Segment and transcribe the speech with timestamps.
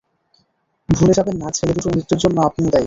[0.89, 2.79] ভুলে যাবেন না ছেলে দুটোর মৃত্যুর জন্য আপনিও দায়ী।